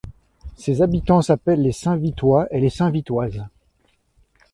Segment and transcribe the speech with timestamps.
[0.57, 3.45] Ses habitants s'appellent les Saint-Vithois et Saint-Vithoises.